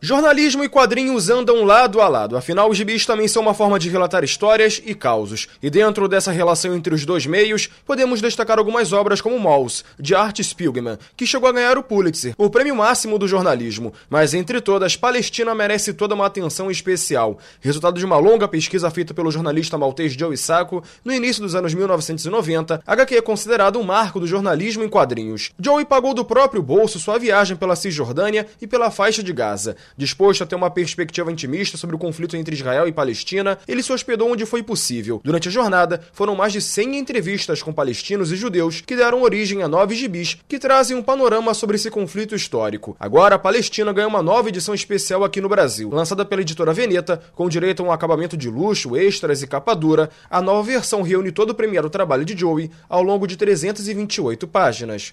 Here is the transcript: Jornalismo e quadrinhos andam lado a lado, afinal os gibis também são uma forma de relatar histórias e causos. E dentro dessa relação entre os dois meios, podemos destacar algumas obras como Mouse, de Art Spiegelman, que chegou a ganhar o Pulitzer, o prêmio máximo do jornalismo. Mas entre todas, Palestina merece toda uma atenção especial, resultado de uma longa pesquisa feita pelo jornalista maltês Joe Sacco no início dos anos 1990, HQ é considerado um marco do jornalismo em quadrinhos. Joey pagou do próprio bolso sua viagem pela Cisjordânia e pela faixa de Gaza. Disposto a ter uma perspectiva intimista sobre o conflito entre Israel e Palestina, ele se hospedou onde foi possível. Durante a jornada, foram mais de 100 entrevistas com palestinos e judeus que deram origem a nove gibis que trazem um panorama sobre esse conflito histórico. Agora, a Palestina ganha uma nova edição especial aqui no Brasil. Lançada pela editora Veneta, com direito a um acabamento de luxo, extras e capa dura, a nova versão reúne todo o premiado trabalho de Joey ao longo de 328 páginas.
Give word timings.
Jornalismo 0.00 0.62
e 0.62 0.68
quadrinhos 0.68 1.28
andam 1.28 1.64
lado 1.64 2.00
a 2.00 2.06
lado, 2.06 2.36
afinal 2.36 2.70
os 2.70 2.76
gibis 2.76 3.04
também 3.04 3.26
são 3.26 3.42
uma 3.42 3.52
forma 3.52 3.80
de 3.80 3.88
relatar 3.88 4.22
histórias 4.22 4.80
e 4.86 4.94
causos. 4.94 5.48
E 5.60 5.68
dentro 5.68 6.06
dessa 6.06 6.30
relação 6.30 6.72
entre 6.72 6.94
os 6.94 7.04
dois 7.04 7.26
meios, 7.26 7.68
podemos 7.84 8.20
destacar 8.20 8.60
algumas 8.60 8.92
obras 8.92 9.20
como 9.20 9.40
Mouse, 9.40 9.82
de 9.98 10.14
Art 10.14 10.40
Spiegelman, 10.40 10.98
que 11.16 11.26
chegou 11.26 11.48
a 11.48 11.52
ganhar 11.52 11.76
o 11.76 11.82
Pulitzer, 11.82 12.32
o 12.38 12.48
prêmio 12.48 12.76
máximo 12.76 13.18
do 13.18 13.26
jornalismo. 13.26 13.92
Mas 14.08 14.34
entre 14.34 14.60
todas, 14.60 14.94
Palestina 14.94 15.52
merece 15.52 15.92
toda 15.92 16.14
uma 16.14 16.26
atenção 16.26 16.70
especial, 16.70 17.36
resultado 17.60 17.98
de 17.98 18.04
uma 18.04 18.18
longa 18.18 18.46
pesquisa 18.46 18.88
feita 18.90 19.12
pelo 19.12 19.32
jornalista 19.32 19.76
maltês 19.76 20.12
Joe 20.12 20.36
Sacco 20.36 20.80
no 21.04 21.12
início 21.12 21.42
dos 21.42 21.56
anos 21.56 21.74
1990, 21.74 22.84
HQ 22.86 23.16
é 23.16 23.20
considerado 23.20 23.80
um 23.80 23.82
marco 23.82 24.20
do 24.20 24.28
jornalismo 24.28 24.84
em 24.84 24.88
quadrinhos. 24.88 25.50
Joey 25.58 25.84
pagou 25.84 26.14
do 26.14 26.24
próprio 26.24 26.62
bolso 26.62 27.00
sua 27.00 27.18
viagem 27.18 27.56
pela 27.56 27.74
Cisjordânia 27.74 28.46
e 28.62 28.66
pela 28.68 28.92
faixa 28.92 29.24
de 29.24 29.32
Gaza. 29.32 29.74
Disposto 29.96 30.42
a 30.42 30.46
ter 30.46 30.54
uma 30.54 30.70
perspectiva 30.70 31.30
intimista 31.32 31.76
sobre 31.76 31.96
o 31.96 31.98
conflito 31.98 32.36
entre 32.36 32.54
Israel 32.54 32.86
e 32.86 32.92
Palestina, 32.92 33.58
ele 33.66 33.82
se 33.82 33.92
hospedou 33.92 34.30
onde 34.30 34.46
foi 34.46 34.62
possível. 34.62 35.20
Durante 35.24 35.48
a 35.48 35.50
jornada, 35.50 36.00
foram 36.12 36.34
mais 36.34 36.52
de 36.52 36.60
100 36.60 36.98
entrevistas 36.98 37.62
com 37.62 37.72
palestinos 37.72 38.32
e 38.32 38.36
judeus 38.36 38.80
que 38.80 38.96
deram 38.96 39.22
origem 39.22 39.62
a 39.62 39.68
nove 39.68 39.94
gibis 39.94 40.38
que 40.48 40.58
trazem 40.58 40.96
um 40.96 41.02
panorama 41.02 41.54
sobre 41.54 41.76
esse 41.76 41.90
conflito 41.90 42.34
histórico. 42.34 42.96
Agora, 42.98 43.36
a 43.36 43.38
Palestina 43.38 43.92
ganha 43.92 44.08
uma 44.08 44.22
nova 44.22 44.48
edição 44.48 44.74
especial 44.74 45.24
aqui 45.24 45.40
no 45.40 45.48
Brasil. 45.48 45.90
Lançada 45.90 46.24
pela 46.24 46.42
editora 46.42 46.72
Veneta, 46.72 47.20
com 47.34 47.48
direito 47.48 47.82
a 47.82 47.86
um 47.86 47.92
acabamento 47.92 48.36
de 48.36 48.48
luxo, 48.48 48.96
extras 48.96 49.42
e 49.42 49.46
capa 49.46 49.74
dura, 49.74 50.10
a 50.30 50.40
nova 50.40 50.62
versão 50.62 51.02
reúne 51.02 51.32
todo 51.32 51.50
o 51.50 51.54
premiado 51.54 51.90
trabalho 51.90 52.24
de 52.24 52.36
Joey 52.36 52.70
ao 52.88 53.02
longo 53.02 53.26
de 53.26 53.36
328 53.36 54.46
páginas. 54.46 55.12